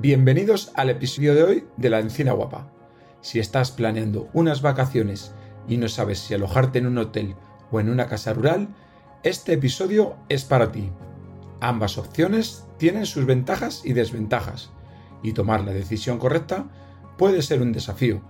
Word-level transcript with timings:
Bienvenidos 0.00 0.70
al 0.76 0.90
episodio 0.90 1.34
de 1.34 1.42
hoy 1.42 1.64
de 1.76 1.90
La 1.90 1.98
Encina 1.98 2.30
Guapa. 2.30 2.70
Si 3.20 3.40
estás 3.40 3.72
planeando 3.72 4.28
unas 4.32 4.62
vacaciones 4.62 5.32
y 5.66 5.76
no 5.76 5.88
sabes 5.88 6.20
si 6.20 6.34
alojarte 6.34 6.78
en 6.78 6.86
un 6.86 6.98
hotel 6.98 7.34
o 7.72 7.80
en 7.80 7.88
una 7.88 8.06
casa 8.06 8.32
rural, 8.32 8.68
este 9.24 9.54
episodio 9.54 10.14
es 10.28 10.44
para 10.44 10.70
ti. 10.70 10.92
Ambas 11.60 11.98
opciones 11.98 12.64
tienen 12.76 13.06
sus 13.06 13.26
ventajas 13.26 13.82
y 13.84 13.92
desventajas, 13.92 14.70
y 15.24 15.32
tomar 15.32 15.64
la 15.64 15.72
decisión 15.72 16.18
correcta 16.18 16.68
puede 17.16 17.42
ser 17.42 17.60
un 17.60 17.72
desafío. 17.72 18.20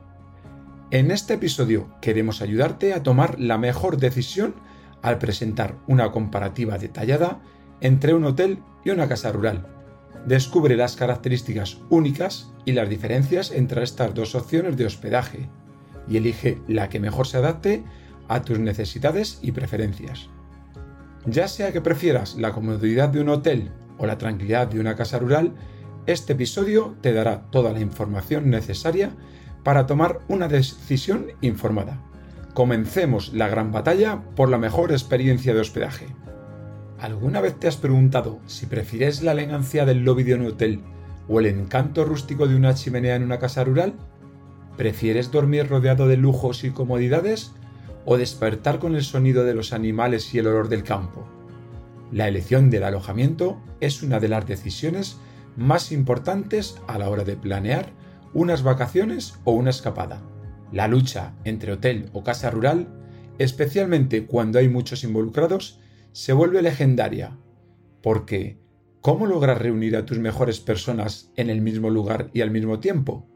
En 0.91 1.11
este 1.11 1.35
episodio 1.35 1.91
queremos 2.01 2.41
ayudarte 2.41 2.95
a 2.95 3.03
tomar 3.03 3.39
la 3.39 3.59
mejor 3.59 3.99
decisión 3.99 4.55
al 5.03 5.19
presentar 5.19 5.77
una 5.87 6.13
comparativa 6.13 6.79
detallada 6.79 7.43
entre 7.83 8.15
un 8.15 8.25
hotel 8.25 8.63
y 8.87 8.91
una 8.91 9.07
casa 9.07 9.31
rural. 9.33 9.78
Descubre 10.27 10.77
las 10.77 10.97
características 10.97 11.79
únicas 11.91 12.53
y 12.65 12.73
las 12.73 12.89
diferencias 12.89 13.51
entre 13.51 13.83
estas 13.83 14.15
dos 14.15 14.35
opciones 14.35 14.77
de 14.77 14.87
hospedaje 14.87 15.49
y 16.09 16.17
elige 16.17 16.59
la 16.67 16.89
que 16.89 17.01
mejor 17.01 17.27
se 17.27 17.39
adapte 17.39 17.85
a 18.29 18.43
tus 18.43 18.59
necesidades 18.59 19.39
y 19.43 19.53
preferencias. 19.53 20.29
Ya 21.27 21.49
sea 21.49 21.73
que 21.73 21.81
prefieras 21.81 22.37
la 22.37 22.53
comodidad 22.53 23.09
de 23.09 23.21
un 23.21 23.29
hotel 23.29 23.71
o 23.99 24.07
la 24.07 24.19
tranquilidad 24.19 24.69
de 24.69 24.81
una 24.81 24.97
casa 24.97 25.19
rural, 25.19 25.55
este 26.07 26.33
episodio 26.33 26.97
te 27.01 27.13
dará 27.13 27.51
toda 27.51 27.73
la 27.73 27.81
información 27.81 28.49
necesaria 28.49 29.11
para 29.63 29.87
tomar 29.87 30.21
una 30.29 30.49
decisión 30.49 31.27
informada. 31.41 32.01
Comencemos 32.55 33.33
la 33.35 33.49
gran 33.49 33.73
batalla 33.73 34.23
por 34.35 34.49
la 34.49 34.59
mejor 34.59 34.93
experiencia 34.93 35.53
de 35.53 35.61
hospedaje. 35.61 36.07
¿Alguna 37.01 37.41
vez 37.41 37.55
te 37.61 37.69
has 37.69 37.77
preguntado 37.77 38.41
si 38.47 38.67
prefieres 38.67 39.23
la 39.23 39.31
elegancia 39.31 39.87
del 39.87 40.03
lobby 40.05 40.25
de 40.25 40.35
un 40.35 40.47
hotel 40.47 40.81
o 41.29 41.39
el 41.39 41.47
encanto 41.47 42.05
rústico 42.05 42.49
de 42.49 42.57
una 42.57 42.75
chimenea 42.75 43.15
en 43.15 43.23
una 43.23 43.39
casa 43.39 43.63
rural? 43.63 43.95
¿Prefieres 44.77 45.31
dormir 45.31 45.69
rodeado 45.69 46.09
de 46.09 46.17
lujos 46.17 46.65
y 46.65 46.71
comodidades 46.71 47.53
o 48.05 48.17
despertar 48.17 48.81
con 48.81 48.97
el 48.97 49.05
sonido 49.05 49.45
de 49.45 49.55
los 49.55 49.73
animales 49.73 50.35
y 50.35 50.41
el 50.41 50.49
olor 50.49 50.69
del 50.69 50.83
campo? 50.83 51.25
La 52.11 52.27
elección 52.27 52.69
del 52.69 52.83
alojamiento 52.83 53.61
es 53.79 54.03
una 54.03 54.19
de 54.19 54.29
las 54.29 54.49
decisiones 54.49 55.19
más 55.57 55.93
importantes 55.93 56.81
a 56.89 56.99
la 56.99 57.11
hora 57.11 57.23
de 57.23 57.37
planear 57.37 57.93
unas 58.35 58.65
vacaciones 58.65 59.35
o 59.45 59.53
una 59.53 59.71
escapada. 59.71 60.21
La 60.73 60.89
lucha 60.89 61.35
entre 61.45 61.73
hotel 61.73 62.11
o 62.13 62.25
casa 62.25 62.51
rural, 62.51 62.89
especialmente 63.39 64.27
cuando 64.27 64.59
hay 64.59 64.69
muchos 64.69 65.05
involucrados, 65.05 65.79
se 66.13 66.33
vuelve 66.33 66.63
legendaria, 66.63 67.39
porque 68.03 68.59
¿cómo 69.01 69.27
logras 69.27 69.59
reunir 69.59 69.97
a 69.97 70.07
tus 70.07 70.19
mejores 70.19 70.61
personas 70.61 71.33
en 71.37 71.51
el 71.51 71.61
mismo 71.61 71.91
lugar 71.91 72.31
y 72.33 72.41
al 72.41 72.51
mismo 72.51 72.81
tiempo? 72.81 73.29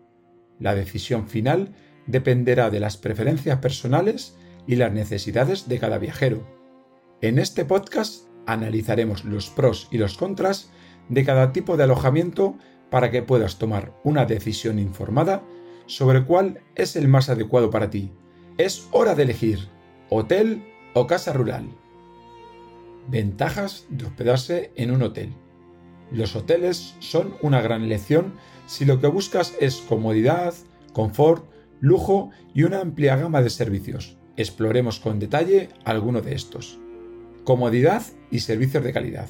La 0.59 0.75
decisión 0.75 1.29
final 1.29 1.75
dependerá 2.07 2.71
de 2.71 2.81
las 2.81 2.97
preferencias 2.97 3.59
personales 3.59 4.37
y 4.67 4.77
las 4.77 4.93
necesidades 4.93 5.69
de 5.69 5.79
cada 5.79 5.99
viajero. 5.99 6.47
En 7.21 7.39
este 7.39 7.65
podcast 7.65 8.27
analizaremos 8.47 9.25
los 9.25 9.51
pros 9.51 9.89
y 9.91 9.99
los 9.99 10.17
contras 10.17 10.71
de 11.09 11.25
cada 11.25 11.53
tipo 11.53 11.77
de 11.77 11.85
alojamiento 11.85 12.57
para 12.91 13.11
que 13.11 13.23
puedas 13.23 13.59
tomar 13.59 13.93
una 14.05 14.25
decisión 14.27 14.79
informada 14.79 15.43
sobre 15.87 16.25
cuál 16.25 16.61
es 16.75 16.97
el 16.97 17.09
más 17.09 17.29
adecuado 17.29 17.71
para 17.71 17.91
ti. 17.91 18.13
Es 18.59 18.89
hora 18.93 19.15
de 19.15 19.25
elegir 19.25 19.69
hotel 20.11 20.65
o 20.95 21.07
casa 21.07 21.33
rural. 21.33 21.71
Ventajas 23.09 23.87
de 23.91 24.07
hospedarse 24.07 24.73
en 24.77 24.91
un 24.91 25.03
hotel. 25.03 25.35
Los 26.11 26.37
hoteles 26.37 26.95
son 27.01 27.35
una 27.43 27.61
gran 27.61 27.83
elección 27.83 28.35
si 28.67 28.85
lo 28.85 29.01
que 29.01 29.07
buscas 29.07 29.55
es 29.61 29.77
comodidad, 29.77 30.55
confort, 30.93 31.45
lujo 31.81 32.31
y 32.55 32.63
una 32.63 32.81
amplia 32.81 33.17
gama 33.17 33.43
de 33.43 33.51
servicios. 33.51 34.17
Exploremos 34.37 35.01
con 35.01 35.19
detalle 35.19 35.71
alguno 35.85 36.21
de 36.21 36.35
estos. 36.35 36.79
Comodidad 37.45 38.03
y 38.31 38.41
servicios 38.41 38.85
de 38.85 38.93
calidad. 38.93 39.29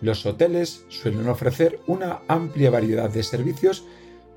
Los 0.00 0.26
hoteles 0.26 0.84
suelen 0.88 1.28
ofrecer 1.28 1.80
una 1.86 2.20
amplia 2.28 2.70
variedad 2.70 3.08
de 3.08 3.22
servicios 3.22 3.86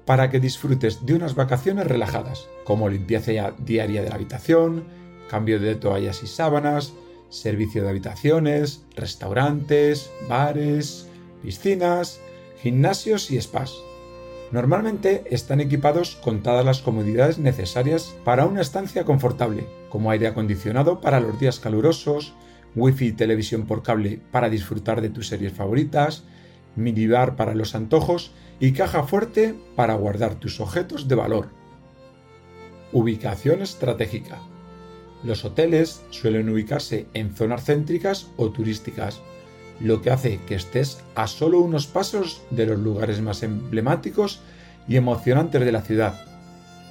para 0.06 0.30
que 0.30 0.40
disfrutes 0.40 1.06
de 1.06 1.16
unas 1.16 1.36
vacaciones 1.36 1.88
relajadas, 1.88 2.48
como 2.64 2.90
limpieza 2.90 3.54
diaria 3.60 4.02
de 4.02 4.10
la 4.10 4.16
habitación, 4.16 4.86
cambio 5.30 5.60
de 5.60 5.76
toallas 5.76 6.24
y 6.24 6.28
sábanas, 6.28 6.94
servicio 7.30 7.84
de 7.84 7.90
habitaciones, 7.90 8.84
restaurantes, 8.96 10.12
bares, 10.28 11.08
piscinas, 11.42 12.20
gimnasios 12.62 13.32
y 13.32 13.40
spas. 13.42 13.74
Normalmente 14.52 15.24
están 15.30 15.62
equipados 15.62 16.16
con 16.16 16.42
todas 16.42 16.66
las 16.66 16.82
comodidades 16.82 17.38
necesarias 17.38 18.16
para 18.24 18.46
una 18.46 18.62
estancia 18.62 19.06
confortable, 19.06 19.68
como 19.90 20.10
aire 20.10 20.28
acondicionado 20.28 21.02
para 21.02 21.20
los 21.20 21.40
días 21.40 21.60
calurosos, 21.60 22.34
wifi 22.76 23.08
y 23.08 23.12
televisión 23.12 23.68
por 23.68 23.84
cable 23.84 24.20
para 24.32 24.50
disfrutar 24.50 25.02
de 25.02 25.10
tus 25.10 25.28
series 25.28 25.54
favoritas, 25.54 26.24
minibar 26.76 27.36
para 27.36 27.54
los 27.54 27.76
antojos 27.76 28.32
y 28.60 28.74
caja 28.74 29.04
fuerte 29.04 29.56
para 29.76 29.94
guardar 29.94 30.36
tus 30.36 30.60
objetos 30.60 31.08
de 31.08 31.16
valor. 31.16 31.50
Ubicación 32.92 33.62
estratégica. 33.62 34.40
Los 35.24 35.44
hoteles 35.44 36.02
suelen 36.12 36.50
ubicarse 36.50 37.08
en 37.14 37.36
zonas 37.36 37.66
céntricas 37.66 38.28
o 38.38 38.50
turísticas, 38.50 39.22
lo 39.80 40.02
que 40.02 40.12
hace 40.12 40.40
que 40.48 40.56
estés 40.56 41.04
a 41.16 41.28
solo 41.28 41.60
unos 41.60 41.88
pasos 41.88 42.42
de 42.50 42.66
los 42.66 42.80
lugares 42.80 43.22
más 43.22 43.44
emblemáticos 43.44 44.42
y 44.88 44.96
emocionantes 44.96 45.62
de 45.62 45.72
la 45.72 45.82
ciudad. 45.82 46.20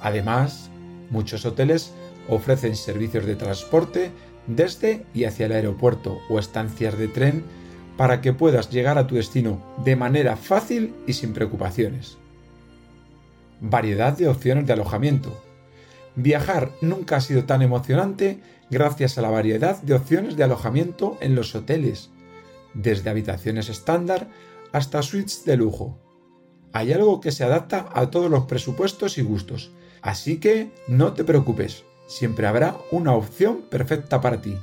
Además, 0.01 0.69
muchos 1.09 1.45
hoteles 1.45 1.93
ofrecen 2.27 2.75
servicios 2.75 3.25
de 3.25 3.35
transporte 3.35 4.11
desde 4.47 5.05
y 5.13 5.25
hacia 5.25 5.47
el 5.47 5.51
aeropuerto 5.51 6.19
o 6.29 6.39
estancias 6.39 6.97
de 6.97 7.07
tren 7.07 7.43
para 7.97 8.21
que 8.21 8.33
puedas 8.33 8.69
llegar 8.69 8.97
a 8.97 9.07
tu 9.07 9.15
destino 9.15 9.61
de 9.83 9.95
manera 9.95 10.37
fácil 10.37 10.95
y 11.05 11.13
sin 11.13 11.33
preocupaciones. 11.33 12.17
Variedad 13.61 14.17
de 14.17 14.29
opciones 14.29 14.65
de 14.65 14.73
alojamiento. 14.73 15.37
Viajar 16.21 16.73
nunca 16.81 17.15
ha 17.15 17.21
sido 17.21 17.45
tan 17.45 17.61
emocionante 17.61 18.41
gracias 18.69 19.17
a 19.17 19.21
la 19.21 19.29
variedad 19.29 19.81
de 19.81 19.93
opciones 19.93 20.35
de 20.35 20.43
alojamiento 20.43 21.17
en 21.21 21.33
los 21.33 21.55
hoteles, 21.55 22.09
desde 22.73 23.09
habitaciones 23.09 23.69
estándar 23.69 24.29
hasta 24.73 25.01
suites 25.01 25.45
de 25.45 25.55
lujo. 25.55 25.97
Hay 26.73 26.91
algo 26.91 27.21
que 27.21 27.31
se 27.31 27.45
adapta 27.45 27.87
a 27.93 28.11
todos 28.11 28.29
los 28.29 28.47
presupuestos 28.47 29.17
y 29.17 29.21
gustos, 29.21 29.71
así 30.01 30.41
que 30.41 30.73
no 30.89 31.13
te 31.13 31.23
preocupes, 31.23 31.85
siempre 32.05 32.47
habrá 32.47 32.75
una 32.91 33.13
opción 33.13 33.61
perfecta 33.69 34.19
para 34.19 34.41
ti. 34.41 34.57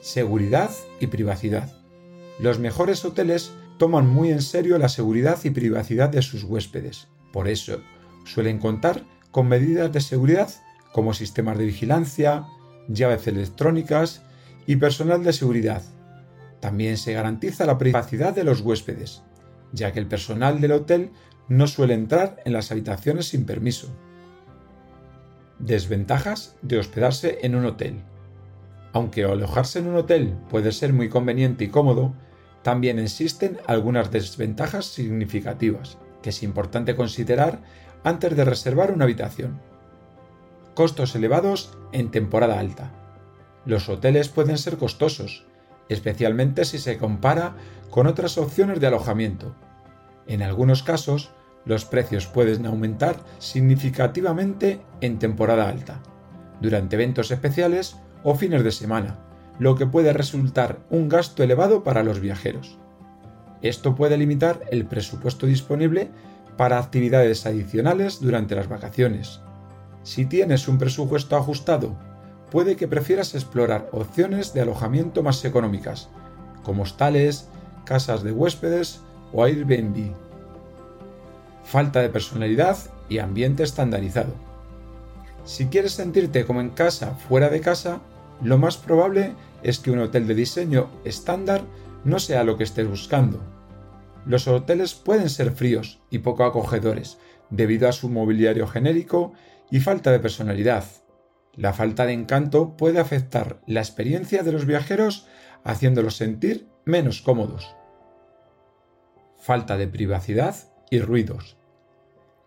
Seguridad 0.00 0.70
y 1.00 1.08
privacidad. 1.08 1.70
Los 2.38 2.58
mejores 2.58 3.04
hoteles 3.04 3.52
toman 3.76 4.06
muy 4.06 4.30
en 4.30 4.40
serio 4.40 4.78
la 4.78 4.88
seguridad 4.88 5.38
y 5.44 5.50
privacidad 5.50 6.08
de 6.08 6.22
sus 6.22 6.44
huéspedes. 6.44 7.08
Por 7.30 7.46
eso, 7.46 7.82
suelen 8.24 8.58
contar 8.58 9.04
con 9.30 9.48
medidas 9.48 9.92
de 9.92 10.00
seguridad 10.00 10.50
como 10.92 11.14
sistemas 11.14 11.56
de 11.58 11.66
vigilancia, 11.66 12.46
llaves 12.88 13.26
electrónicas 13.26 14.22
y 14.66 14.76
personal 14.76 15.22
de 15.22 15.32
seguridad. 15.32 15.82
También 16.60 16.96
se 16.96 17.12
garantiza 17.12 17.64
la 17.64 17.78
privacidad 17.78 18.34
de 18.34 18.44
los 18.44 18.60
huéspedes, 18.60 19.22
ya 19.72 19.92
que 19.92 20.00
el 20.00 20.06
personal 20.06 20.60
del 20.60 20.72
hotel 20.72 21.10
no 21.48 21.66
suele 21.66 21.94
entrar 21.94 22.42
en 22.44 22.52
las 22.52 22.70
habitaciones 22.70 23.28
sin 23.28 23.44
permiso. 23.46 23.88
Desventajas 25.58 26.56
de 26.62 26.78
hospedarse 26.78 27.38
en 27.42 27.54
un 27.54 27.66
hotel. 27.66 28.02
Aunque 28.92 29.24
alojarse 29.24 29.78
en 29.78 29.88
un 29.88 29.96
hotel 29.96 30.34
puede 30.48 30.72
ser 30.72 30.92
muy 30.92 31.08
conveniente 31.08 31.64
y 31.64 31.68
cómodo, 31.68 32.14
también 32.62 32.98
existen 32.98 33.58
algunas 33.66 34.10
desventajas 34.10 34.86
significativas 34.86 35.98
que 36.22 36.30
es 36.30 36.42
importante 36.42 36.94
considerar 36.96 37.62
antes 38.04 38.36
de 38.36 38.44
reservar 38.44 38.92
una 38.92 39.04
habitación. 39.04 39.60
Costos 40.74 41.14
elevados 41.14 41.76
en 41.92 42.10
temporada 42.10 42.58
alta. 42.58 42.92
Los 43.66 43.88
hoteles 43.88 44.28
pueden 44.28 44.56
ser 44.56 44.78
costosos, 44.78 45.44
especialmente 45.88 46.64
si 46.64 46.78
se 46.78 46.96
compara 46.96 47.54
con 47.90 48.06
otras 48.06 48.38
opciones 48.38 48.80
de 48.80 48.86
alojamiento. 48.86 49.54
En 50.26 50.42
algunos 50.42 50.82
casos, 50.82 51.32
los 51.64 51.84
precios 51.84 52.26
pueden 52.26 52.64
aumentar 52.66 53.16
significativamente 53.38 54.80
en 55.00 55.18
temporada 55.18 55.68
alta, 55.68 56.00
durante 56.60 56.96
eventos 56.96 57.30
especiales 57.30 57.96
o 58.22 58.34
fines 58.34 58.64
de 58.64 58.72
semana, 58.72 59.18
lo 59.58 59.74
que 59.74 59.86
puede 59.86 60.12
resultar 60.12 60.78
un 60.88 61.08
gasto 61.08 61.42
elevado 61.42 61.84
para 61.84 62.02
los 62.02 62.20
viajeros. 62.20 62.78
Esto 63.60 63.94
puede 63.94 64.16
limitar 64.16 64.60
el 64.70 64.86
presupuesto 64.86 65.46
disponible 65.46 66.10
para 66.60 66.78
actividades 66.78 67.46
adicionales 67.46 68.20
durante 68.20 68.54
las 68.54 68.68
vacaciones. 68.68 69.40
Si 70.02 70.26
tienes 70.26 70.68
un 70.68 70.76
presupuesto 70.76 71.38
ajustado, 71.38 71.96
puede 72.50 72.76
que 72.76 72.86
prefieras 72.86 73.34
explorar 73.34 73.88
opciones 73.92 74.52
de 74.52 74.60
alojamiento 74.60 75.22
más 75.22 75.42
económicas, 75.46 76.10
como 76.62 76.82
hostales, 76.82 77.48
casas 77.86 78.22
de 78.22 78.32
huéspedes 78.32 79.00
o 79.32 79.42
Airbnb. 79.42 80.12
falta 81.64 82.02
de 82.02 82.10
personalidad 82.10 82.76
y 83.08 83.20
ambiente 83.20 83.62
estandarizado. 83.62 84.34
Si 85.46 85.68
quieres 85.68 85.92
sentirte 85.92 86.44
como 86.44 86.60
en 86.60 86.68
casa 86.68 87.14
fuera 87.14 87.48
de 87.48 87.62
casa, 87.62 88.00
lo 88.42 88.58
más 88.58 88.76
probable 88.76 89.32
es 89.62 89.78
que 89.78 89.92
un 89.92 90.00
hotel 90.00 90.26
de 90.26 90.34
diseño 90.34 90.90
estándar 91.06 91.62
no 92.04 92.18
sea 92.18 92.44
lo 92.44 92.58
que 92.58 92.64
estés 92.64 92.86
buscando. 92.86 93.40
Los 94.26 94.46
hoteles 94.48 94.94
pueden 94.94 95.30
ser 95.30 95.52
fríos 95.52 96.00
y 96.10 96.18
poco 96.18 96.44
acogedores 96.44 97.18
debido 97.48 97.88
a 97.88 97.92
su 97.92 98.08
mobiliario 98.08 98.66
genérico 98.66 99.32
y 99.70 99.80
falta 99.80 100.12
de 100.12 100.20
personalidad. 100.20 100.84
La 101.54 101.72
falta 101.72 102.06
de 102.06 102.12
encanto 102.12 102.76
puede 102.76 103.00
afectar 103.00 103.60
la 103.66 103.80
experiencia 103.80 104.42
de 104.42 104.52
los 104.52 104.66
viajeros 104.66 105.26
haciéndolos 105.64 106.16
sentir 106.16 106.68
menos 106.84 107.22
cómodos. 107.22 107.74
Falta 109.38 109.76
de 109.76 109.88
privacidad 109.88 110.54
y 110.90 111.00
ruidos. 111.00 111.56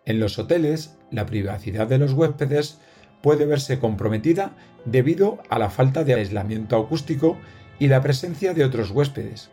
En 0.06 0.20
los 0.20 0.38
hoteles, 0.38 0.96
la 1.10 1.26
privacidad 1.26 1.86
de 1.86 1.98
los 1.98 2.12
huéspedes 2.12 2.78
puede 3.22 3.46
verse 3.46 3.78
comprometida 3.78 4.54
debido 4.84 5.38
a 5.48 5.58
la 5.58 5.70
falta 5.70 6.04
de 6.04 6.14
aislamiento 6.14 6.76
acústico 6.76 7.38
y 7.78 7.88
la 7.88 8.02
presencia 8.02 8.54
de 8.54 8.64
otros 8.64 8.90
huéspedes. 8.90 9.50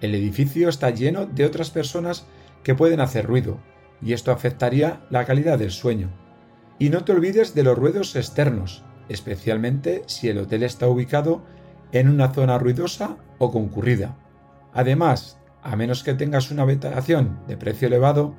El 0.00 0.14
edificio 0.14 0.68
está 0.68 0.90
lleno 0.90 1.26
de 1.26 1.44
otras 1.44 1.70
personas 1.70 2.26
que 2.62 2.74
pueden 2.74 3.00
hacer 3.00 3.26
ruido, 3.26 3.58
y 4.02 4.12
esto 4.12 4.32
afectaría 4.32 5.00
la 5.10 5.24
calidad 5.24 5.58
del 5.58 5.70
sueño. 5.70 6.10
Y 6.78 6.88
no 6.88 7.04
te 7.04 7.12
olvides 7.12 7.54
de 7.54 7.62
los 7.62 7.76
ruidos 7.76 8.16
externos, 8.16 8.82
especialmente 9.08 10.02
si 10.06 10.28
el 10.28 10.38
hotel 10.38 10.62
está 10.62 10.88
ubicado 10.88 11.42
en 11.92 12.08
una 12.08 12.32
zona 12.32 12.58
ruidosa 12.58 13.16
o 13.38 13.50
concurrida. 13.50 14.16
Además, 14.72 15.38
a 15.62 15.76
menos 15.76 16.02
que 16.02 16.14
tengas 16.14 16.50
una 16.50 16.62
habitación 16.62 17.40
de 17.46 17.56
precio 17.56 17.88
elevado, 17.88 18.34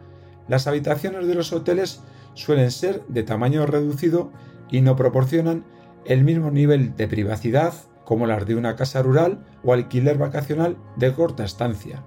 las 0.47 0.65
habitaciones 0.65 1.27
de 1.27 1.35
los 1.35 1.53
hoteles 1.53 2.01
suelen 2.33 2.71
ser 2.71 3.05
de 3.07 3.23
tamaño 3.23 3.65
reducido 3.65 4.31
y 4.71 4.81
no 4.81 4.95
proporcionan 4.95 5.65
el 6.05 6.23
mismo 6.23 6.49
nivel 6.49 6.95
de 6.95 7.07
privacidad 7.07 7.73
como 8.11 8.27
las 8.27 8.45
de 8.45 8.55
una 8.55 8.75
casa 8.75 9.01
rural 9.01 9.45
o 9.63 9.71
alquiler 9.71 10.17
vacacional 10.17 10.75
de 10.97 11.13
corta 11.13 11.45
estancia. 11.45 12.03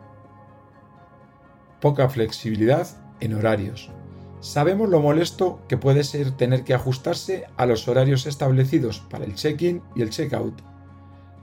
Poca 1.81 2.11
flexibilidad 2.11 2.87
en 3.21 3.33
horarios. 3.33 3.91
Sabemos 4.41 4.91
lo 4.91 5.01
molesto 5.01 5.63
que 5.67 5.79
puede 5.79 6.05
ser 6.05 6.33
tener 6.33 6.63
que 6.63 6.75
ajustarse 6.75 7.47
a 7.57 7.65
los 7.65 7.89
horarios 7.89 8.27
establecidos 8.27 9.01
para 9.01 9.25
el 9.25 9.35
check-in 9.35 9.81
y 9.97 10.03
el 10.03 10.11
check-out. 10.11 10.61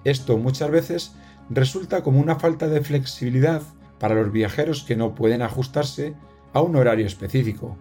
Esto 0.03 0.37
muchas 0.37 0.69
veces 0.69 1.15
resulta 1.49 2.03
como 2.03 2.19
una 2.19 2.35
falta 2.35 2.67
de 2.67 2.81
flexibilidad 2.81 3.63
para 3.97 4.13
los 4.13 4.31
viajeros 4.31 4.83
que 4.83 4.95
no 4.95 5.15
pueden 5.15 5.41
ajustarse 5.41 6.13
a 6.53 6.61
un 6.61 6.75
horario 6.75 7.07
específico. 7.07 7.77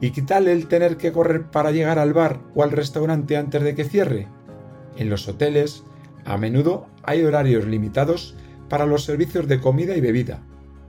¿Y 0.00 0.12
qué 0.12 0.22
tal 0.22 0.48
el 0.48 0.66
tener 0.66 0.96
que 0.96 1.12
correr 1.12 1.50
para 1.50 1.72
llegar 1.72 1.98
al 1.98 2.14
bar 2.14 2.40
o 2.54 2.62
al 2.62 2.70
restaurante 2.70 3.36
antes 3.36 3.62
de 3.62 3.74
que 3.74 3.84
cierre? 3.84 4.28
En 4.96 5.10
los 5.10 5.28
hoteles, 5.28 5.84
a 6.24 6.36
menudo 6.36 6.86
hay 7.02 7.24
horarios 7.24 7.66
limitados 7.66 8.36
para 8.68 8.86
los 8.86 9.04
servicios 9.04 9.48
de 9.48 9.60
comida 9.60 9.96
y 9.96 10.00
bebida. 10.00 10.40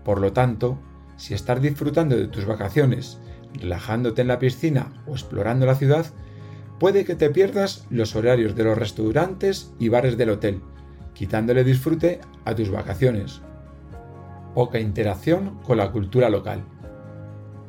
Por 0.04 0.22
lo 0.22 0.34
tanto, 0.34 0.80
si 1.18 1.34
estás 1.34 1.62
disfrutando 1.62 2.16
de 2.16 2.28
tus 2.28 2.46
vacaciones, 2.46 3.20
relajándote 3.60 4.22
en 4.22 4.28
la 4.28 4.40
piscina 4.40 4.94
o 5.08 5.14
explorando 5.14 5.66
la 5.66 5.76
ciudad, 5.76 6.06
puede 6.80 7.06
que 7.06 7.16
te 7.16 7.30
pierdas 7.30 7.86
los 7.90 8.16
horarios 8.16 8.56
de 8.56 8.64
los 8.64 8.78
restaurantes 8.78 9.74
y 9.80 9.90
bares 9.90 10.18
del 10.18 10.32
hotel, 10.32 10.62
quitándole 11.14 11.64
disfrute 11.64 12.22
a 12.46 12.56
tus 12.56 12.70
vacaciones. 12.70 13.42
Poca 14.54 14.80
interacción 14.80 15.60
con 15.64 15.78
la 15.78 15.92
cultura 15.92 16.30
local. 16.30 16.64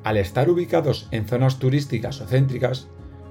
Al 0.02 0.18
estar 0.18 0.50
ubicados 0.50 1.08
en 1.12 1.26
zonas 1.26 1.58
turísticas 1.58 2.20
o 2.20 2.26
céntricas, 2.26 2.88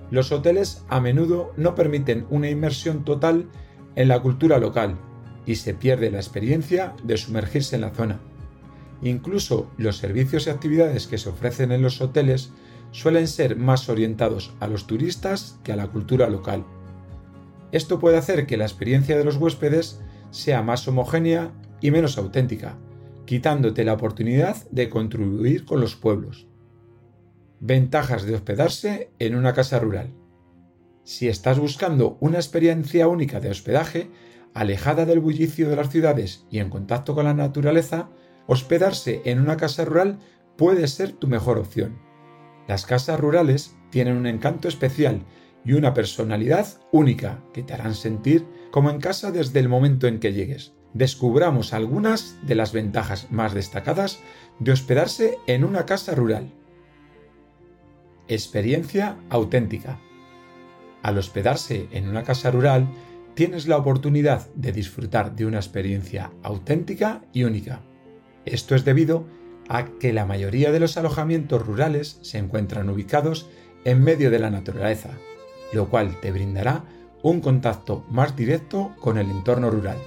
los 0.10 0.32
hoteles 0.32 0.84
a 0.90 1.00
menudo 1.00 1.54
no 1.56 1.76
permiten 1.76 2.26
una 2.30 2.50
inmersión 2.50 3.04
total 3.04 3.48
en 3.96 4.08
la 4.08 4.22
cultura 4.22 4.58
local 4.58 4.98
y 5.46 5.56
se 5.56 5.74
pierde 5.74 6.12
la 6.12 6.18
experiencia 6.18 6.96
de 7.04 7.18
sumergirse 7.18 7.76
en 7.76 7.82
la 7.82 7.92
zona. 7.92 8.20
Incluso 9.02 9.70
los 9.78 9.98
servicios 9.98 10.48
y 10.48 10.50
actividades 10.50 11.08
que 11.08 11.18
se 11.18 11.30
ofrecen 11.30 11.72
en 11.72 11.82
los 11.82 12.02
hoteles 12.02 12.52
suelen 12.92 13.28
ser 13.28 13.58
más 13.58 13.90
orientados 13.90 14.54
a 14.60 14.68
los 14.68 14.88
turistas 14.88 15.60
que 15.64 15.74
a 15.74 15.76
la 15.76 15.88
cultura 15.88 16.30
local. 16.30 16.64
Esto 17.72 18.00
puede 18.00 18.18
hacer 18.18 18.46
que 18.46 18.56
la 18.56 18.66
experiencia 18.66 19.18
de 19.18 19.26
los 19.26 19.38
huéspedes 19.38 20.00
sea 20.32 20.62
más 20.62 20.88
homogénea 20.88 21.52
y 21.82 21.92
menos 21.92 22.18
auténtica, 22.18 22.78
quitándote 23.26 23.84
la 23.84 23.94
oportunidad 23.94 24.58
de 24.70 24.90
contribuir 24.90 25.66
con 25.66 25.82
los 25.82 25.96
pueblos. 25.96 26.48
Ventajas 27.60 28.24
de 28.24 28.36
hospedarse 28.36 29.10
en 29.20 29.36
una 29.36 29.54
casa 29.54 29.80
rural. 29.80 30.14
Si 31.04 31.28
estás 31.28 31.60
buscando 31.60 32.18
una 32.22 32.38
experiencia 32.38 33.08
única 33.08 33.40
de 33.42 33.50
hospedaje, 33.50 34.10
alejada 34.54 35.06
del 35.06 35.20
bullicio 35.20 35.70
de 35.70 35.76
las 35.76 35.90
ciudades 35.90 36.46
y 36.50 36.60
en 36.60 36.70
contacto 36.70 37.14
con 37.14 37.26
la 37.26 37.34
naturaleza, 37.34 38.10
hospedarse 38.48 39.22
en 39.26 39.42
una 39.42 39.58
casa 39.58 39.84
rural 39.84 40.20
puede 40.58 40.88
ser 40.88 41.12
tu 41.12 41.28
mejor 41.28 41.58
opción. 41.58 42.00
Las 42.68 42.86
casas 42.86 43.20
rurales 43.20 43.76
tienen 43.90 44.16
un 44.16 44.28
encanto 44.28 44.68
especial 44.68 45.26
y 45.66 45.74
una 45.74 45.94
personalidad 45.94 46.68
única 46.92 47.44
que 47.54 47.64
te 47.64 47.74
harán 47.74 47.96
sentir 47.96 48.46
como 48.72 48.90
en 48.90 49.00
casa 49.00 49.32
desde 49.32 49.60
el 49.60 49.70
momento 49.70 50.08
en 50.08 50.20
que 50.20 50.34
llegues. 50.34 50.74
Descubramos 50.94 51.74
algunas 51.74 52.38
de 52.44 52.56
las 52.56 52.72
ventajas 52.72 53.32
más 53.32 53.54
destacadas 53.54 54.20
de 54.60 54.72
hospedarse 54.72 55.38
en 55.48 55.64
una 55.64 55.86
casa 55.86 56.16
rural. 56.16 56.54
Experiencia 58.28 59.18
auténtica. 59.30 60.00
Al 61.04 61.18
hospedarse 61.18 61.88
en 61.92 62.08
una 62.08 62.24
casa 62.24 62.50
rural, 62.50 62.88
tienes 63.36 63.68
la 63.68 63.78
oportunidad 63.78 64.48
de 64.56 64.72
disfrutar 64.72 65.36
de 65.36 65.46
una 65.46 65.58
experiencia 65.58 66.32
auténtica 66.42 67.22
y 67.34 67.44
única. 67.44 67.82
Esto 68.46 68.74
es 68.74 68.86
debido 68.86 69.26
a 69.68 69.86
que 69.86 70.14
la 70.14 70.26
mayoría 70.26 70.72
de 70.72 70.80
los 70.80 70.98
alojamientos 70.98 71.66
rurales 71.66 72.20
se 72.22 72.38
encuentran 72.38 72.90
ubicados 72.90 73.50
en 73.86 74.02
medio 74.02 74.32
de 74.32 74.40
la 74.40 74.50
naturaleza, 74.50 75.12
lo 75.74 75.90
cual 75.90 76.20
te 76.22 76.32
brindará 76.32 76.86
un 77.22 77.42
contacto 77.42 78.06
más 78.10 78.36
directo 78.36 78.96
con 79.00 79.18
el 79.18 79.30
entorno 79.30 79.70
rural. 79.70 79.98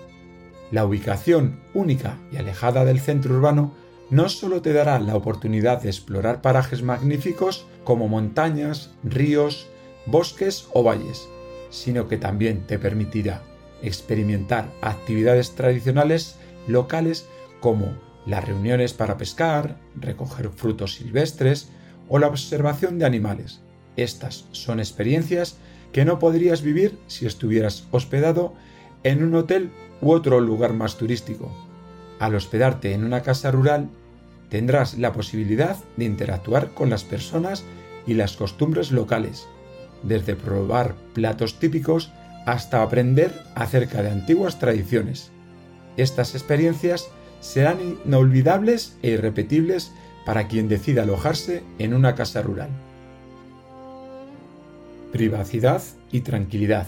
La 0.71 0.85
ubicación 0.85 1.61
única 1.75 2.19
y 2.33 2.37
alejada 2.37 2.85
del 2.85 3.01
centro 3.01 3.35
urbano 3.35 3.75
no 4.11 4.29
solo 4.29 4.63
te 4.63 4.73
dará 4.73 4.99
la 5.01 5.17
oportunidad 5.17 5.83
de 5.83 5.89
explorar 5.89 6.41
parajes 6.41 6.83
magníficos 6.83 7.67
como 7.85 8.09
montañas, 8.09 8.95
ríos, 9.03 9.69
bosques 10.07 10.69
o 10.73 10.83
valles, 10.83 11.29
sino 11.71 12.09
que 12.09 12.17
también 12.17 12.67
te 12.67 12.79
permitirá 12.79 13.43
experimentar 13.83 14.71
actividades 14.81 15.55
tradicionales 15.55 16.37
locales 16.67 17.27
como 17.61 17.95
las 18.27 18.45
reuniones 18.45 18.93
para 18.93 19.17
pescar, 19.17 19.79
recoger 19.95 20.51
frutos 20.51 20.95
silvestres 20.95 21.69
o 22.09 22.19
la 22.19 22.27
observación 22.27 22.99
de 22.99 23.05
animales. 23.05 23.61
Estas 23.97 24.47
son 24.53 24.81
experiencias 24.81 25.57
que 25.93 26.05
no 26.05 26.19
podrías 26.19 26.63
vivir 26.63 26.99
si 27.07 27.27
estuvieras 27.27 27.87
hospedado 27.91 28.55
en 29.03 29.23
un 29.23 29.35
hotel 29.35 29.71
u 30.01 30.13
otro 30.13 30.41
lugar 30.41 30.73
más 30.73 30.97
turístico. 30.97 31.51
Al 32.19 32.35
hospedarte 32.35 32.93
en 32.93 33.05
una 33.05 33.23
casa 33.23 33.51
rural, 33.51 33.89
tendrás 34.49 34.99
la 34.99 35.13
posibilidad 35.13 35.77
de 35.97 36.05
interactuar 36.05 36.71
con 36.75 36.91
las 36.91 37.05
personas 37.05 37.65
y 38.07 38.15
las 38.15 38.37
costumbres 38.37 38.91
locales, 38.91 39.49
desde 40.03 40.37
probar 40.37 40.95
platos 41.15 41.59
típicos 41.59 42.13
hasta 42.47 42.83
aprender 42.83 43.33
acerca 43.55 44.03
de 44.03 44.11
antiguas 44.11 44.59
tradiciones. 44.59 45.31
Estas 45.97 46.35
experiencias 46.35 47.09
serán 47.41 47.79
inolvidables 48.05 48.97
e 49.03 49.11
irrepetibles 49.11 49.93
para 50.25 50.49
quien 50.49 50.69
decida 50.69 51.03
alojarse 51.03 51.63
en 51.79 51.95
una 51.95 52.15
casa 52.15 52.43
rural. 52.43 52.71
Privacidad 55.13 55.83
y 56.11 56.21
tranquilidad. 56.21 56.87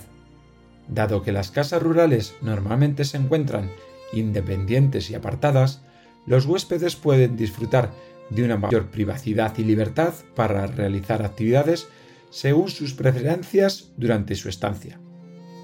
Dado 0.89 1.23
que 1.23 1.33
las 1.33 1.51
casas 1.51 1.83
rurales 1.83 2.35
normalmente 2.41 3.05
se 3.05 3.17
encuentran 3.17 3.71
independientes 4.13 5.11
y 5.11 5.15
apartadas, 5.15 5.83
los 6.27 6.47
huéspedes 6.47 6.97
pueden 6.97 7.37
disfrutar 7.37 7.91
de 8.31 8.43
una 8.45 8.57
mayor 8.57 8.87
privacidad 8.87 9.57
y 9.59 9.65
libertad 9.65 10.15
para 10.35 10.67
realizar 10.67 11.23
actividades 11.23 11.89
según 12.31 12.69
sus 12.69 12.95
preferencias 12.95 13.93
durante 13.97 14.35
su 14.35 14.49
estancia. 14.49 15.01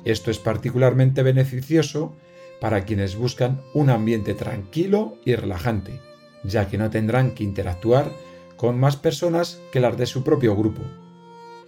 Esto 0.04 0.30
es 0.30 0.38
particularmente 0.38 1.23
beneficioso 1.23 2.14
para 2.61 2.85
quienes 2.85 3.16
buscan 3.16 3.61
un 3.75 3.90
ambiente 3.90 4.35
tranquilo 4.35 5.18
y 5.25 5.35
relajante, 5.35 6.00
ya 6.44 6.68
que 6.68 6.78
no 6.78 6.90
tendrán 6.90 7.33
que 7.33 7.44
interactuar 7.44 8.11
con 8.56 8.78
más 8.78 8.97
personas 8.97 9.61
que 9.73 9.80
las 9.80 9.97
de 9.97 10.06
su 10.06 10.25
propio 10.25 10.56
grupo, 10.56 10.83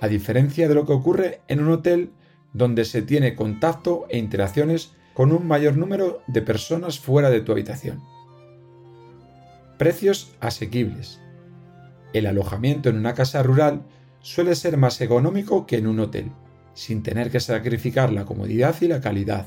a 0.01 0.09
diferencia 0.09 0.69
de 0.69 0.75
lo 0.75 0.87
que 0.87 0.93
ocurre 0.93 1.41
en 1.49 1.61
un 1.61 1.71
hotel 1.71 2.11
donde 2.53 2.85
se 2.85 3.03
tiene 3.03 3.35
contacto 3.35 4.07
e 4.09 4.19
interacciones 4.19 4.93
con 5.15 5.33
un 5.33 5.47
mayor 5.47 5.77
número 5.77 6.23
de 6.27 6.43
personas 6.43 6.99
fuera 6.99 7.31
de 7.31 7.41
tu 7.41 7.53
habitación. 7.53 8.03
Precios 9.79 10.33
asequibles. 10.41 11.21
el 12.13 12.27
alojamiento 12.27 12.89
en 12.89 12.97
una 12.97 13.13
casa 13.13 13.43
rural 13.43 13.83
suele 14.27 14.57
ser 14.57 14.77
más 14.77 15.01
económico 15.01 15.67
que 15.67 15.77
en 15.77 15.87
un 15.87 16.01
hotel, 16.01 16.33
sin 16.75 17.05
tener 17.05 17.31
que 17.31 17.39
sacrificar 17.39 18.13
la 18.13 18.25
comodidad 18.25 18.75
y 18.81 18.89
la 18.89 19.01
calidad. 19.01 19.47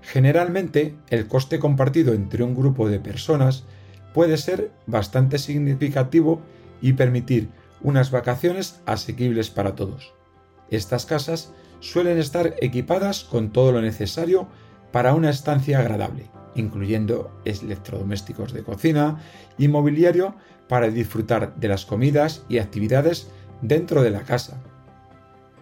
Generalmente, 0.00 0.94
el 1.10 1.28
coste 1.28 1.58
compartido 1.58 2.14
entre 2.14 2.42
un 2.42 2.54
grupo 2.54 2.88
de 2.88 2.98
personas 2.98 3.64
puede 4.14 4.38
ser 4.38 4.70
bastante 4.86 5.36
significativo 5.36 6.40
y 6.80 6.94
permitir 6.94 7.50
unas 7.82 8.10
vacaciones 8.10 8.80
asequibles 8.86 9.50
para 9.50 9.74
todos. 9.74 10.14
Estas 10.70 11.04
casas 11.04 11.52
suelen 11.80 12.16
estar 12.16 12.54
equipadas 12.62 13.24
con 13.24 13.52
todo 13.52 13.70
lo 13.70 13.82
necesario 13.82 14.48
para 14.92 15.12
una 15.12 15.28
estancia 15.28 15.80
agradable, 15.80 16.30
incluyendo 16.54 17.38
electrodomésticos 17.44 18.54
de 18.54 18.62
cocina 18.62 19.20
y 19.58 19.68
mobiliario 19.68 20.36
para 20.68 20.88
disfrutar 20.88 21.54
de 21.56 21.68
las 21.68 21.84
comidas 21.84 22.46
y 22.48 22.56
actividades 22.56 23.28
dentro 23.64 24.02
de 24.02 24.10
la 24.10 24.22
casa. 24.22 24.60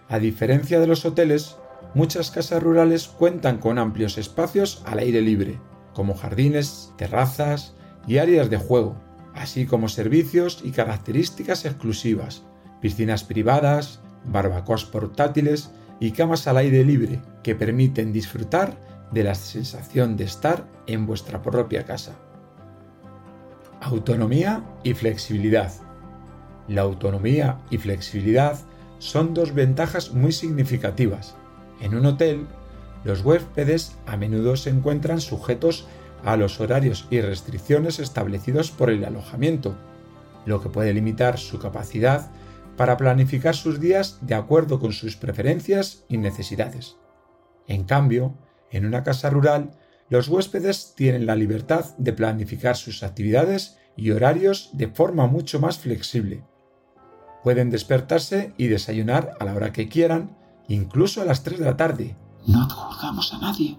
A 0.09 0.19
diferencia 0.19 0.79
de 0.79 0.87
los 0.87 1.05
hoteles, 1.05 1.57
muchas 1.93 2.31
casas 2.31 2.61
rurales 2.61 3.07
cuentan 3.07 3.57
con 3.57 3.79
amplios 3.79 4.17
espacios 4.17 4.83
al 4.85 4.99
aire 4.99 5.21
libre, 5.21 5.59
como 5.93 6.13
jardines, 6.13 6.91
terrazas 6.97 7.75
y 8.05 8.17
áreas 8.17 8.49
de 8.49 8.57
juego, 8.57 8.95
así 9.33 9.65
como 9.65 9.87
servicios 9.87 10.61
y 10.63 10.71
características 10.71 11.65
exclusivas, 11.65 12.43
piscinas 12.81 13.23
privadas, 13.23 14.01
barbacoas 14.25 14.83
portátiles 14.83 15.71
y 15.99 16.11
camas 16.11 16.47
al 16.47 16.57
aire 16.57 16.83
libre 16.83 17.21
que 17.41 17.55
permiten 17.55 18.11
disfrutar 18.11 18.77
de 19.11 19.23
la 19.23 19.35
sensación 19.35 20.17
de 20.17 20.25
estar 20.25 20.67
en 20.87 21.05
vuestra 21.05 21.41
propia 21.41 21.85
casa. 21.85 22.15
Autonomía 23.79 24.63
y 24.83 24.93
flexibilidad. 24.93 25.71
La 26.67 26.81
autonomía 26.81 27.59
y 27.69 27.77
flexibilidad 27.77 28.59
son 28.99 29.33
dos 29.33 29.53
ventajas 29.53 30.13
muy 30.13 30.31
significativas. 30.31 31.35
En 31.81 31.95
un 31.95 32.05
hotel, 32.05 32.47
los 33.03 33.21
huéspedes 33.21 33.97
a 34.05 34.15
menudo 34.15 34.55
se 34.55 34.69
encuentran 34.69 35.19
sujetos 35.19 35.87
a 36.23 36.37
los 36.37 36.61
horarios 36.61 37.05
y 37.09 37.19
restricciones 37.19 37.99
establecidos 37.99 38.71
por 38.71 38.89
el 38.89 39.03
alojamiento, 39.03 39.75
lo 40.45 40.61
que 40.61 40.69
puede 40.69 40.93
limitar 40.93 41.37
su 41.37 41.59
capacidad 41.59 42.31
para 42.77 42.97
planificar 42.97 43.55
sus 43.55 43.79
días 43.79 44.19
de 44.21 44.35
acuerdo 44.35 44.79
con 44.79 44.93
sus 44.93 45.17
preferencias 45.17 46.05
y 46.07 46.17
necesidades. 46.17 46.95
En 47.67 47.83
cambio, 47.83 48.37
en 48.71 48.85
una 48.85 49.03
casa 49.03 49.29
rural, 49.29 49.71
los 50.09 50.27
huéspedes 50.27 50.93
tienen 50.95 51.25
la 51.25 51.35
libertad 51.35 51.95
de 51.97 52.13
planificar 52.13 52.75
sus 52.75 53.03
actividades 53.03 53.77
y 53.95 54.11
horarios 54.11 54.69
de 54.73 54.87
forma 54.87 55.27
mucho 55.27 55.59
más 55.59 55.77
flexible. 55.77 56.43
Pueden 57.43 57.69
despertarse 57.69 58.53
y 58.57 58.67
desayunar 58.67 59.35
a 59.39 59.43
la 59.43 59.53
hora 59.53 59.73
que 59.73 59.89
quieran, 59.89 60.35
incluso 60.69 61.21
a 61.21 61.25
las 61.25 61.43
3 61.43 61.59
de 61.59 61.65
la 61.65 61.75
tarde. 61.75 62.15
No 62.47 62.69
juzgamos 62.69 63.33
a 63.33 63.39
nadie. 63.39 63.77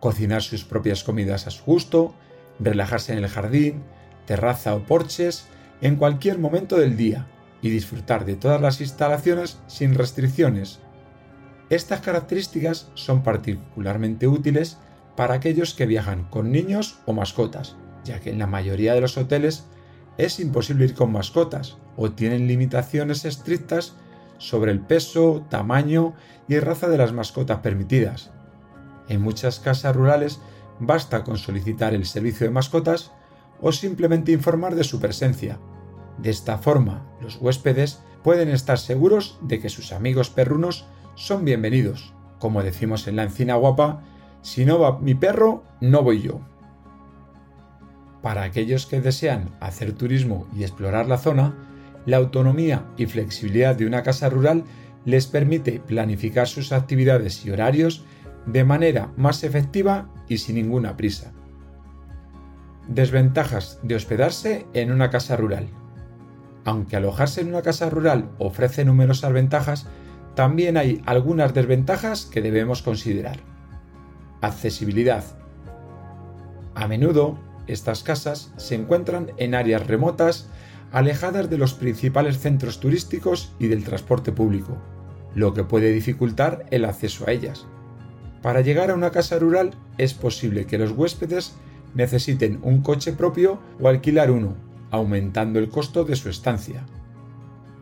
Cocinar 0.00 0.42
sus 0.42 0.64
propias 0.64 1.02
comidas 1.02 1.46
a 1.46 1.50
su 1.50 1.64
gusto, 1.64 2.14
relajarse 2.60 3.12
en 3.12 3.18
el 3.24 3.28
jardín, 3.30 3.82
terraza 4.26 4.74
o 4.74 4.84
porches 4.84 5.46
en 5.80 5.96
cualquier 5.96 6.38
momento 6.38 6.76
del 6.76 6.96
día 6.96 7.26
y 7.62 7.70
disfrutar 7.70 8.26
de 8.26 8.36
todas 8.36 8.60
las 8.60 8.82
instalaciones 8.82 9.58
sin 9.66 9.94
restricciones. 9.94 10.80
Estas 11.70 12.00
características 12.00 12.90
son 12.92 13.22
particularmente 13.22 14.28
útiles 14.28 14.76
para 15.16 15.34
aquellos 15.34 15.72
que 15.72 15.86
viajan 15.86 16.24
con 16.24 16.52
niños 16.52 16.98
o 17.06 17.14
mascotas, 17.14 17.76
ya 18.04 18.20
que 18.20 18.30
en 18.30 18.38
la 18.38 18.46
mayoría 18.46 18.92
de 18.92 19.00
los 19.00 19.16
hoteles 19.16 19.64
es 20.18 20.38
imposible 20.38 20.84
ir 20.84 20.94
con 20.94 21.10
mascotas 21.10 21.78
o 21.96 22.12
tienen 22.12 22.46
limitaciones 22.46 23.24
estrictas 23.24 23.94
sobre 24.38 24.72
el 24.72 24.80
peso, 24.80 25.44
tamaño 25.48 26.14
y 26.48 26.58
raza 26.58 26.88
de 26.88 26.98
las 26.98 27.12
mascotas 27.12 27.60
permitidas. 27.60 28.30
En 29.08 29.20
muchas 29.20 29.60
casas 29.60 29.94
rurales 29.94 30.40
basta 30.80 31.24
con 31.24 31.38
solicitar 31.38 31.94
el 31.94 32.06
servicio 32.06 32.46
de 32.46 32.52
mascotas 32.52 33.12
o 33.60 33.72
simplemente 33.72 34.32
informar 34.32 34.74
de 34.74 34.84
su 34.84 35.00
presencia, 35.00 35.58
de 36.18 36.30
esta 36.30 36.58
forma, 36.58 37.02
los 37.20 37.36
huéspedes 37.40 38.00
pueden 38.22 38.48
estar 38.48 38.78
seguros 38.78 39.38
de 39.42 39.60
que 39.60 39.68
sus 39.68 39.92
amigos 39.92 40.30
perrunos 40.30 40.86
son 41.16 41.44
bienvenidos. 41.44 42.12
Como 42.38 42.62
decimos 42.62 43.08
en 43.08 43.16
la 43.16 43.24
encina 43.24 43.56
guapa, 43.56 44.02
si 44.42 44.64
no 44.64 44.78
va 44.78 44.98
mi 44.98 45.14
perro, 45.14 45.64
no 45.80 46.02
voy 46.02 46.22
yo. 46.22 46.40
Para 48.22 48.44
aquellos 48.44 48.86
que 48.86 49.00
desean 49.00 49.50
hacer 49.60 49.92
turismo 49.92 50.46
y 50.56 50.62
explorar 50.62 51.08
la 51.08 51.18
zona, 51.18 51.54
la 52.06 52.18
autonomía 52.18 52.86
y 52.96 53.06
flexibilidad 53.06 53.74
de 53.74 53.86
una 53.86 54.02
casa 54.02 54.28
rural 54.28 54.64
les 55.04 55.26
permite 55.26 55.80
planificar 55.80 56.46
sus 56.48 56.72
actividades 56.72 57.44
y 57.44 57.50
horarios 57.50 58.04
de 58.46 58.64
manera 58.64 59.12
más 59.16 59.44
efectiva 59.44 60.08
y 60.28 60.38
sin 60.38 60.56
ninguna 60.56 60.96
prisa. 60.96 61.32
Desventajas 62.88 63.78
de 63.82 63.94
hospedarse 63.94 64.66
en 64.74 64.92
una 64.92 65.10
casa 65.10 65.36
rural. 65.36 65.68
Aunque 66.64 66.96
alojarse 66.96 67.40
en 67.40 67.48
una 67.48 67.62
casa 67.62 67.90
rural 67.90 68.30
ofrece 68.38 68.84
numerosas 68.84 69.32
ventajas, 69.32 69.86
también 70.34 70.76
hay 70.76 71.02
algunas 71.06 71.54
desventajas 71.54 72.26
que 72.26 72.42
debemos 72.42 72.82
considerar. 72.82 73.38
Accesibilidad. 74.40 75.24
A 76.74 76.88
menudo, 76.88 77.38
estas 77.66 78.02
casas 78.02 78.52
se 78.56 78.74
encuentran 78.74 79.30
en 79.36 79.54
áreas 79.54 79.86
remotas, 79.86 80.50
alejadas 80.94 81.50
de 81.50 81.58
los 81.58 81.74
principales 81.74 82.38
centros 82.38 82.78
turísticos 82.78 83.52
y 83.58 83.66
del 83.66 83.82
transporte 83.82 84.30
público, 84.30 84.78
lo 85.34 85.52
que 85.52 85.64
puede 85.64 85.90
dificultar 85.90 86.66
el 86.70 86.84
acceso 86.84 87.24
a 87.26 87.32
ellas. 87.32 87.66
Para 88.42 88.60
llegar 88.60 88.92
a 88.92 88.94
una 88.94 89.10
casa 89.10 89.40
rural 89.40 89.72
es 89.98 90.14
posible 90.14 90.66
que 90.66 90.78
los 90.78 90.92
huéspedes 90.92 91.56
necesiten 91.96 92.60
un 92.62 92.82
coche 92.82 93.12
propio 93.12 93.58
o 93.80 93.88
alquilar 93.88 94.30
uno, 94.30 94.54
aumentando 94.92 95.58
el 95.58 95.68
costo 95.68 96.04
de 96.04 96.14
su 96.14 96.28
estancia. 96.28 96.86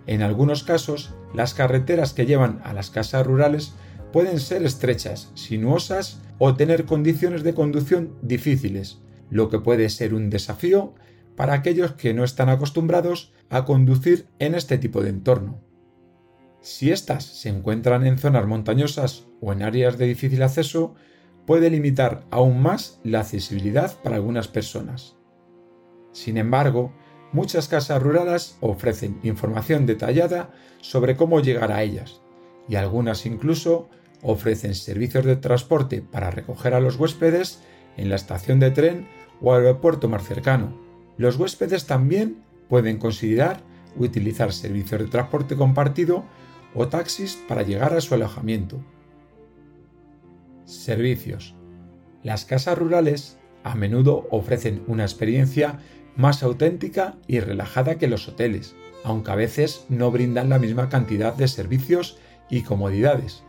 En 0.06 0.22
algunos 0.22 0.62
casos, 0.64 1.12
las 1.34 1.52
carreteras 1.52 2.14
que 2.14 2.24
llevan 2.24 2.62
a 2.64 2.72
las 2.72 2.88
casas 2.88 3.26
rurales 3.26 3.74
pueden 4.10 4.40
ser 4.40 4.62
estrechas, 4.62 5.30
sinuosas 5.34 6.22
o 6.38 6.54
tener 6.54 6.86
condiciones 6.86 7.42
de 7.42 7.52
conducción 7.52 8.14
difíciles, 8.22 9.02
lo 9.28 9.50
que 9.50 9.58
puede 9.58 9.90
ser 9.90 10.14
un 10.14 10.30
desafío 10.30 10.94
para 11.36 11.54
aquellos 11.54 11.92
que 11.92 12.14
no 12.14 12.24
están 12.24 12.48
acostumbrados 12.48 13.32
a 13.50 13.64
conducir 13.64 14.26
en 14.38 14.54
este 14.54 14.78
tipo 14.78 15.02
de 15.02 15.10
entorno. 15.10 15.60
Si 16.60 16.90
éstas 16.92 17.24
se 17.24 17.48
encuentran 17.48 18.06
en 18.06 18.18
zonas 18.18 18.46
montañosas 18.46 19.26
o 19.40 19.52
en 19.52 19.62
áreas 19.62 19.98
de 19.98 20.06
difícil 20.06 20.42
acceso, 20.42 20.94
puede 21.46 21.70
limitar 21.70 22.24
aún 22.30 22.62
más 22.62 23.00
la 23.02 23.20
accesibilidad 23.20 24.00
para 24.02 24.16
algunas 24.16 24.48
personas. 24.48 25.16
Sin 26.12 26.36
embargo, 26.36 26.92
muchas 27.32 27.66
casas 27.68 28.02
rurales 28.02 28.56
ofrecen 28.60 29.18
información 29.22 29.86
detallada 29.86 30.52
sobre 30.80 31.16
cómo 31.16 31.40
llegar 31.40 31.72
a 31.72 31.82
ellas, 31.82 32.20
y 32.68 32.76
algunas 32.76 33.26
incluso 33.26 33.88
ofrecen 34.22 34.74
servicios 34.74 35.24
de 35.24 35.36
transporte 35.36 36.00
para 36.00 36.30
recoger 36.30 36.74
a 36.74 36.80
los 36.80 36.96
huéspedes 36.96 37.60
en 37.96 38.08
la 38.08 38.16
estación 38.16 38.60
de 38.60 38.70
tren 38.70 39.08
o 39.40 39.52
aeropuerto 39.52 40.08
más 40.08 40.22
cercano. 40.24 40.81
Los 41.16 41.36
huéspedes 41.36 41.86
también 41.86 42.42
pueden 42.68 42.98
considerar 42.98 43.62
utilizar 43.96 44.52
servicios 44.52 45.00
de 45.00 45.08
transporte 45.08 45.56
compartido 45.56 46.24
o 46.74 46.88
taxis 46.88 47.38
para 47.48 47.62
llegar 47.62 47.92
a 47.92 48.00
su 48.00 48.14
alojamiento. 48.14 48.82
Servicios. 50.64 51.54
Las 52.22 52.44
casas 52.44 52.78
rurales 52.78 53.38
a 53.62 53.74
menudo 53.74 54.26
ofrecen 54.30 54.82
una 54.86 55.04
experiencia 55.04 55.80
más 56.16 56.42
auténtica 56.42 57.16
y 57.26 57.40
relajada 57.40 57.96
que 57.96 58.08
los 58.08 58.28
hoteles, 58.28 58.74
aunque 59.04 59.30
a 59.30 59.36
veces 59.36 59.84
no 59.88 60.10
brindan 60.10 60.48
la 60.48 60.58
misma 60.58 60.88
cantidad 60.88 61.34
de 61.34 61.48
servicios 61.48 62.18
y 62.48 62.62
comodidades. 62.62 63.42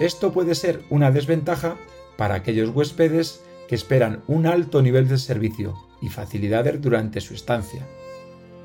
Esto 0.00 0.32
puede 0.32 0.54
ser 0.54 0.82
una 0.90 1.10
desventaja 1.10 1.76
para 2.16 2.34
aquellos 2.34 2.70
huéspedes 2.70 3.42
que 3.68 3.74
esperan 3.74 4.22
un 4.26 4.46
alto 4.46 4.82
nivel 4.82 5.08
de 5.08 5.18
servicio 5.18 5.74
y 6.04 6.10
facilidades 6.10 6.80
durante 6.82 7.22
su 7.22 7.32
estancia. 7.32 7.86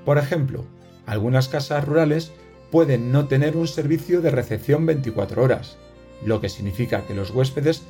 Por 0.03 0.17
ejemplo, 0.17 0.65
algunas 1.05 1.47
casas 1.47 1.85
rurales 1.85 2.33
pueden 2.69 3.11
no 3.11 3.27
tener 3.27 3.55
un 3.55 3.67
servicio 3.67 4.21
de 4.21 4.29
recepción 4.29 4.85
24 4.85 5.41
horas, 5.41 5.77
lo 6.25 6.41
que 6.41 6.49
significa 6.49 7.07
que 7.07 7.15
los 7.15 7.31
huéspedes 7.31 7.83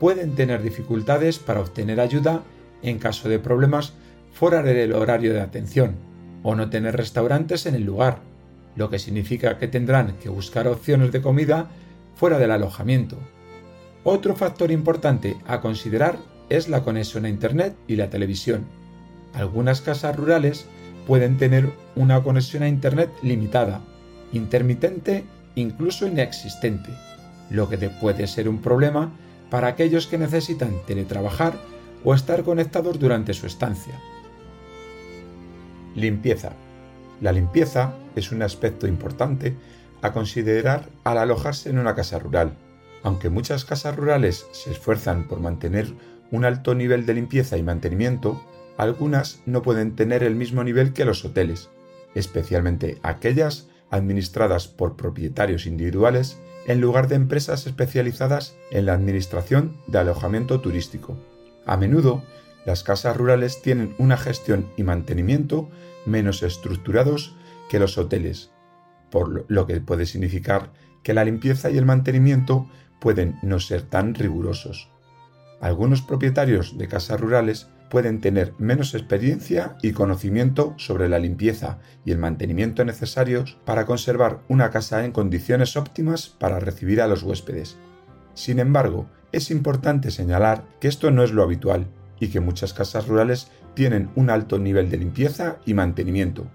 pueden 0.00 0.34
tener 0.34 0.60
dificultades 0.60 1.38
para 1.38 1.60
obtener 1.60 2.00
ayuda 2.00 2.42
en 2.82 2.98
caso 2.98 3.28
de 3.28 3.38
problemas 3.38 3.92
fuera 4.32 4.62
del 4.62 4.92
horario 4.92 5.32
de 5.32 5.40
atención 5.40 5.94
o 6.42 6.56
no 6.56 6.68
tener 6.68 6.96
restaurantes 6.96 7.64
en 7.66 7.76
el 7.76 7.84
lugar, 7.84 8.18
lo 8.74 8.90
que 8.90 8.98
significa 8.98 9.56
que 9.56 9.68
tendrán 9.68 10.16
que 10.18 10.28
buscar 10.28 10.66
opciones 10.66 11.12
de 11.12 11.22
comida 11.22 11.68
fuera 12.16 12.38
del 12.38 12.50
alojamiento. 12.50 13.16
Otro 14.02 14.34
factor 14.34 14.70
importante 14.72 15.36
a 15.46 15.60
considerar 15.60 16.18
es 16.48 16.68
la 16.68 16.82
conexión 16.82 17.24
a 17.24 17.28
Internet 17.28 17.76
y 17.86 17.96
la 17.96 18.10
televisión. 18.10 18.66
Algunas 19.36 19.82
casas 19.82 20.16
rurales 20.16 20.66
pueden 21.06 21.36
tener 21.36 21.70
una 21.94 22.22
conexión 22.22 22.62
a 22.62 22.68
Internet 22.68 23.10
limitada, 23.22 23.82
intermitente, 24.32 25.24
incluso 25.54 26.06
inexistente, 26.06 26.90
lo 27.50 27.68
que 27.68 27.76
puede 27.88 28.26
ser 28.26 28.48
un 28.48 28.60
problema 28.60 29.12
para 29.50 29.68
aquellos 29.68 30.06
que 30.06 30.18
necesitan 30.18 30.80
teletrabajar 30.86 31.54
o 32.02 32.14
estar 32.14 32.42
conectados 32.44 32.98
durante 32.98 33.34
su 33.34 33.46
estancia. 33.46 33.94
Limpieza. 35.94 36.52
La 37.20 37.32
limpieza 37.32 37.94
es 38.16 38.32
un 38.32 38.42
aspecto 38.42 38.86
importante 38.86 39.54
a 40.02 40.12
considerar 40.12 40.88
al 41.04 41.18
alojarse 41.18 41.70
en 41.70 41.78
una 41.78 41.94
casa 41.94 42.18
rural. 42.18 42.54
Aunque 43.02 43.30
muchas 43.30 43.64
casas 43.64 43.96
rurales 43.96 44.46
se 44.52 44.72
esfuerzan 44.72 45.28
por 45.28 45.40
mantener 45.40 45.92
un 46.30 46.44
alto 46.44 46.74
nivel 46.74 47.06
de 47.06 47.14
limpieza 47.14 47.56
y 47.56 47.62
mantenimiento, 47.62 48.42
algunas 48.76 49.42
no 49.46 49.62
pueden 49.62 49.96
tener 49.96 50.22
el 50.22 50.34
mismo 50.34 50.64
nivel 50.64 50.92
que 50.92 51.04
los 51.04 51.24
hoteles, 51.24 51.70
especialmente 52.14 52.98
aquellas 53.02 53.68
administradas 53.90 54.68
por 54.68 54.96
propietarios 54.96 55.66
individuales 55.66 56.38
en 56.66 56.80
lugar 56.80 57.08
de 57.08 57.14
empresas 57.14 57.66
especializadas 57.66 58.56
en 58.70 58.86
la 58.86 58.94
administración 58.94 59.76
de 59.86 59.98
alojamiento 59.98 60.60
turístico. 60.60 61.16
A 61.64 61.76
menudo, 61.76 62.24
las 62.64 62.82
casas 62.82 63.16
rurales 63.16 63.62
tienen 63.62 63.94
una 63.98 64.16
gestión 64.16 64.68
y 64.76 64.82
mantenimiento 64.82 65.70
menos 66.04 66.42
estructurados 66.42 67.36
que 67.68 67.78
los 67.78 67.96
hoteles, 67.98 68.50
por 69.10 69.44
lo 69.48 69.66
que 69.66 69.80
puede 69.80 70.06
significar 70.06 70.72
que 71.02 71.14
la 71.14 71.24
limpieza 71.24 71.70
y 71.70 71.78
el 71.78 71.86
mantenimiento 71.86 72.68
pueden 73.00 73.38
no 73.42 73.60
ser 73.60 73.82
tan 73.82 74.14
rigurosos. 74.14 74.90
Algunos 75.60 76.02
propietarios 76.02 76.76
de 76.76 76.88
casas 76.88 77.20
rurales 77.20 77.68
pueden 77.88 78.20
tener 78.20 78.54
menos 78.58 78.94
experiencia 78.94 79.76
y 79.82 79.92
conocimiento 79.92 80.74
sobre 80.76 81.08
la 81.08 81.18
limpieza 81.18 81.78
y 82.04 82.12
el 82.12 82.18
mantenimiento 82.18 82.84
necesarios 82.84 83.58
para 83.64 83.86
conservar 83.86 84.40
una 84.48 84.70
casa 84.70 85.04
en 85.04 85.12
condiciones 85.12 85.76
óptimas 85.76 86.28
para 86.28 86.60
recibir 86.60 87.00
a 87.00 87.06
los 87.06 87.22
huéspedes. 87.22 87.76
Sin 88.34 88.58
embargo, 88.58 89.06
es 89.32 89.50
importante 89.50 90.10
señalar 90.10 90.64
que 90.80 90.88
esto 90.88 91.10
no 91.10 91.22
es 91.22 91.32
lo 91.32 91.42
habitual 91.42 91.86
y 92.20 92.28
que 92.28 92.40
muchas 92.40 92.72
casas 92.72 93.06
rurales 93.06 93.50
tienen 93.74 94.10
un 94.14 94.30
alto 94.30 94.58
nivel 94.58 94.90
de 94.90 94.98
limpieza 94.98 95.58
y 95.66 95.74
mantenimiento. 95.74 96.46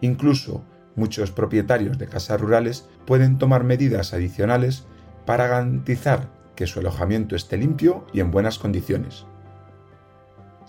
Incluso 0.00 0.64
muchos 0.96 1.30
propietarios 1.30 1.98
de 1.98 2.06
casas 2.06 2.40
rurales 2.40 2.88
pueden 3.06 3.38
tomar 3.38 3.64
medidas 3.64 4.12
adicionales 4.12 4.84
para 5.24 5.46
garantizar 5.46 6.28
que 6.54 6.66
su 6.66 6.80
alojamiento 6.80 7.36
esté 7.36 7.56
limpio 7.56 8.06
y 8.12 8.20
en 8.20 8.30
buenas 8.30 8.58
condiciones. 8.58 9.26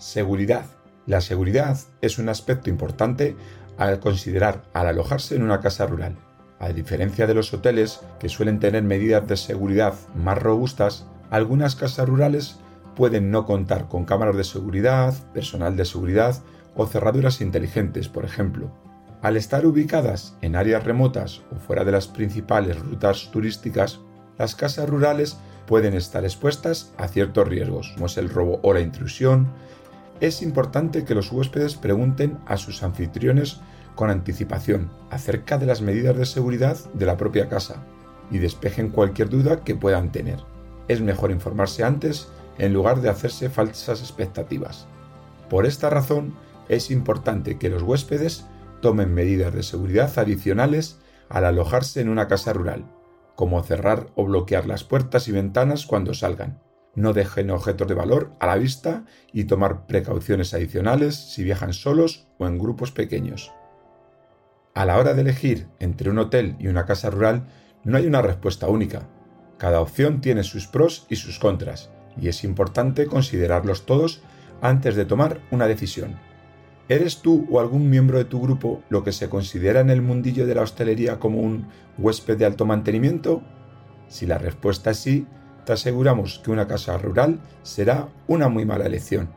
Seguridad. 0.00 0.64
La 1.04 1.20
seguridad 1.20 1.78
es 2.00 2.18
un 2.18 2.30
aspecto 2.30 2.70
importante 2.70 3.36
al 3.76 4.00
considerar 4.00 4.62
al 4.72 4.86
alojarse 4.86 5.36
en 5.36 5.42
una 5.42 5.60
casa 5.60 5.86
rural. 5.86 6.16
A 6.58 6.70
diferencia 6.70 7.26
de 7.26 7.34
los 7.34 7.52
hoteles, 7.52 8.00
que 8.18 8.30
suelen 8.30 8.60
tener 8.60 8.82
medidas 8.82 9.28
de 9.28 9.36
seguridad 9.36 9.92
más 10.14 10.38
robustas, 10.38 11.04
algunas 11.28 11.76
casas 11.76 12.08
rurales 12.08 12.56
pueden 12.96 13.30
no 13.30 13.44
contar 13.44 13.88
con 13.88 14.06
cámaras 14.06 14.38
de 14.38 14.44
seguridad, 14.44 15.12
personal 15.34 15.76
de 15.76 15.84
seguridad 15.84 16.34
o 16.74 16.86
cerraduras 16.86 17.42
inteligentes, 17.42 18.08
por 18.08 18.24
ejemplo. 18.24 18.70
Al 19.20 19.36
estar 19.36 19.66
ubicadas 19.66 20.34
en 20.40 20.56
áreas 20.56 20.82
remotas 20.82 21.42
o 21.54 21.56
fuera 21.56 21.84
de 21.84 21.92
las 21.92 22.08
principales 22.08 22.78
rutas 22.78 23.30
turísticas, 23.30 24.00
las 24.38 24.54
casas 24.54 24.88
rurales 24.88 25.36
pueden 25.66 25.92
estar 25.92 26.24
expuestas 26.24 26.94
a 26.96 27.06
ciertos 27.06 27.46
riesgos, 27.46 27.92
como 27.92 28.06
es 28.06 28.16
el 28.16 28.30
robo 28.30 28.60
o 28.62 28.72
la 28.72 28.80
intrusión, 28.80 29.52
es 30.20 30.42
importante 30.42 31.04
que 31.04 31.14
los 31.14 31.32
huéspedes 31.32 31.76
pregunten 31.76 32.38
a 32.46 32.56
sus 32.56 32.82
anfitriones 32.82 33.60
con 33.94 34.10
anticipación 34.10 34.90
acerca 35.10 35.58
de 35.58 35.66
las 35.66 35.80
medidas 35.80 36.16
de 36.16 36.26
seguridad 36.26 36.76
de 36.92 37.06
la 37.06 37.16
propia 37.16 37.48
casa 37.48 37.82
y 38.30 38.38
despejen 38.38 38.90
cualquier 38.90 39.28
duda 39.28 39.64
que 39.64 39.74
puedan 39.74 40.12
tener. 40.12 40.38
Es 40.88 41.00
mejor 41.00 41.30
informarse 41.30 41.84
antes 41.84 42.28
en 42.58 42.72
lugar 42.72 43.00
de 43.00 43.08
hacerse 43.08 43.48
falsas 43.48 44.00
expectativas. 44.00 44.86
Por 45.48 45.66
esta 45.66 45.90
razón, 45.90 46.34
es 46.68 46.90
importante 46.90 47.58
que 47.58 47.70
los 47.70 47.82
huéspedes 47.82 48.44
tomen 48.80 49.12
medidas 49.14 49.54
de 49.54 49.62
seguridad 49.62 50.16
adicionales 50.18 50.98
al 51.28 51.44
alojarse 51.44 52.00
en 52.00 52.08
una 52.08 52.28
casa 52.28 52.52
rural, 52.52 52.84
como 53.36 53.62
cerrar 53.62 54.08
o 54.14 54.24
bloquear 54.24 54.66
las 54.66 54.84
puertas 54.84 55.28
y 55.28 55.32
ventanas 55.32 55.86
cuando 55.86 56.12
salgan, 56.14 56.60
no 56.94 57.12
dejen 57.12 57.50
objetos 57.50 57.88
de 57.88 57.94
valor 57.94 58.32
a 58.40 58.46
la 58.46 58.56
vista 58.56 59.04
y 59.32 59.44
tomar 59.44 59.86
precauciones 59.86 60.54
adicionales 60.54 61.16
si 61.16 61.44
viajan 61.44 61.72
solos 61.72 62.28
o 62.38 62.46
en 62.46 62.58
grupos 62.58 62.90
pequeños. 62.90 63.52
A 64.74 64.84
la 64.84 64.98
hora 64.98 65.14
de 65.14 65.22
elegir 65.22 65.68
entre 65.78 66.10
un 66.10 66.18
hotel 66.18 66.56
y 66.58 66.68
una 66.68 66.86
casa 66.86 67.10
rural 67.10 67.46
no 67.84 67.96
hay 67.96 68.06
una 68.06 68.22
respuesta 68.22 68.68
única. 68.68 69.08
Cada 69.58 69.80
opción 69.80 70.20
tiene 70.20 70.42
sus 70.42 70.66
pros 70.66 71.06
y 71.08 71.16
sus 71.16 71.38
contras, 71.38 71.90
y 72.16 72.28
es 72.28 72.44
importante 72.44 73.06
considerarlos 73.06 73.86
todos 73.86 74.22
antes 74.60 74.94
de 74.96 75.04
tomar 75.04 75.40
una 75.50 75.66
decisión. 75.66 76.18
¿Eres 76.88 77.18
tú 77.18 77.46
o 77.50 77.60
algún 77.60 77.88
miembro 77.88 78.18
de 78.18 78.24
tu 78.24 78.40
grupo 78.40 78.82
lo 78.88 79.04
que 79.04 79.12
se 79.12 79.28
considera 79.28 79.80
en 79.80 79.90
el 79.90 80.02
mundillo 80.02 80.46
de 80.46 80.56
la 80.56 80.62
hostelería 80.62 81.20
como 81.20 81.40
un 81.40 81.68
huésped 81.98 82.36
de 82.36 82.46
alto 82.46 82.66
mantenimiento? 82.66 83.42
Si 84.08 84.26
la 84.26 84.38
respuesta 84.38 84.90
es 84.90 84.98
sí, 84.98 85.26
te 85.64 85.72
aseguramos 85.72 86.40
que 86.44 86.50
una 86.50 86.66
casa 86.66 86.96
rural 86.98 87.40
será 87.62 88.08
una 88.26 88.48
muy 88.48 88.64
mala 88.64 88.86
elección. 88.86 89.30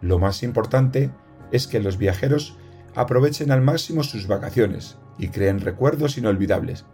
Lo 0.00 0.18
más 0.18 0.42
importante 0.42 1.10
es 1.52 1.66
que 1.66 1.80
los 1.80 1.98
viajeros 1.98 2.56
aprovechen 2.94 3.50
al 3.50 3.62
máximo 3.62 4.02
sus 4.02 4.26
vacaciones 4.26 4.96
y 5.18 5.28
creen 5.28 5.60
recuerdos 5.60 6.18
inolvidables, 6.18 6.84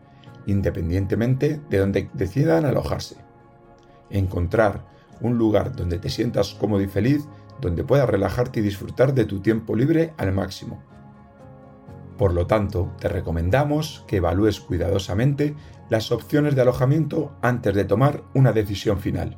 independientemente 0.47 1.61
de 1.71 1.79
donde 1.79 2.11
decidan 2.13 2.65
alojarse. 2.65 3.17
Encontrar 4.11 4.85
un 5.21 5.39
lugar 5.39 5.75
donde 5.75 5.99
te 5.99 6.11
sientas 6.11 6.55
cómodo 6.55 6.83
y 6.83 6.89
feliz, 6.89 7.25
donde 7.61 7.85
puedas 7.85 8.09
relajarte 8.09 8.61
y 8.61 8.63
disfrutar 8.63 9.15
de 9.15 9.25
tu 9.25 9.41
tiempo 9.41 9.77
libre 9.77 10.13
al 10.17 10.33
máximo. 10.33 10.83
Por 12.19 12.35
lo 12.35 12.47
tanto, 12.47 12.93
te 13.01 13.09
recomendamos 13.09 14.05
que 14.07 14.17
evalúes 14.17 14.61
cuidadosamente 14.61 15.55
las 15.93 16.11
opciones 16.11 16.57
de 16.57 16.63
alojamiento 16.63 17.37
antes 17.43 17.75
de 17.75 17.85
tomar 17.85 18.23
una 18.33 18.53
decisión 18.53 18.99
final. 18.99 19.37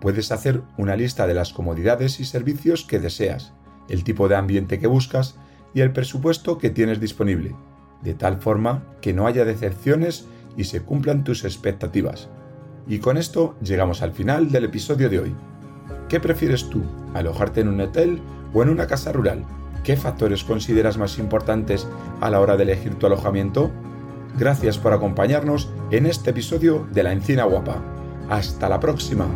Puedes 0.00 0.32
hacer 0.32 0.62
una 0.76 0.96
lista 0.96 1.28
de 1.28 1.34
las 1.34 1.52
comodidades 1.52 2.18
y 2.18 2.24
servicios 2.24 2.82
que 2.82 2.98
deseas, 2.98 3.52
el 3.88 4.02
tipo 4.02 4.26
de 4.26 4.34
ambiente 4.34 4.80
que 4.80 4.88
buscas 4.88 5.36
y 5.74 5.82
el 5.82 5.92
presupuesto 5.92 6.58
que 6.58 6.70
tienes 6.70 6.98
disponible, 6.98 7.54
de 8.02 8.14
tal 8.14 8.38
forma 8.38 8.82
que 9.00 9.12
no 9.12 9.28
haya 9.28 9.44
decepciones 9.44 10.26
y 10.56 10.64
se 10.64 10.80
cumplan 10.82 11.22
tus 11.22 11.44
expectativas. 11.44 12.30
Y 12.88 12.98
con 12.98 13.16
esto 13.16 13.54
llegamos 13.62 14.02
al 14.02 14.10
final 14.10 14.50
del 14.50 14.64
episodio 14.64 15.08
de 15.08 15.20
hoy. 15.20 15.36
¿Qué 16.08 16.18
prefieres 16.18 16.68
tú, 16.68 16.82
alojarte 17.14 17.60
en 17.60 17.68
un 17.68 17.80
hotel 17.80 18.20
o 18.52 18.60
en 18.60 18.70
una 18.70 18.88
casa 18.88 19.12
rural? 19.12 19.44
¿Qué 19.84 19.96
factores 19.96 20.42
consideras 20.42 20.98
más 20.98 21.16
importantes 21.20 21.86
a 22.20 22.28
la 22.28 22.40
hora 22.40 22.56
de 22.56 22.64
elegir 22.64 22.96
tu 22.96 23.06
alojamiento? 23.06 23.70
Gracias 24.38 24.76
por 24.76 24.92
acompañarnos 24.92 25.70
en 25.90 26.06
este 26.06 26.30
episodio 26.30 26.86
de 26.92 27.02
La 27.02 27.12
Encina 27.12 27.44
Guapa. 27.44 27.82
Hasta 28.28 28.68
la 28.68 28.78
próxima. 28.80 29.26